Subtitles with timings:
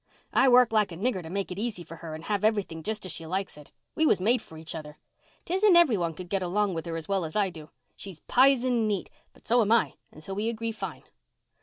[0.33, 3.05] "I work like a nigger to make it easy for her and have everything just
[3.05, 3.69] as she likes it.
[3.93, 4.97] We was made for each other.
[5.45, 7.69] 'Tisn't every one could get along with her as well as I do.
[7.95, 11.03] She's pizen neat, but so am I, and so we agree fine."